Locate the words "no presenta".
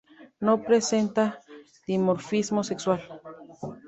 0.39-1.41